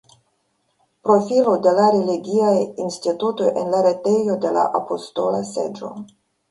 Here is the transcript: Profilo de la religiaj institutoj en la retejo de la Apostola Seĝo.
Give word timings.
Profilo 1.09 1.53
de 1.67 1.73
la 1.81 1.85
religiaj 1.97 2.55
institutoj 2.87 3.53
en 3.63 3.73
la 3.77 3.87
retejo 3.91 4.43
de 4.47 4.59
la 4.59 4.69
Apostola 4.83 5.49
Seĝo. 5.57 5.97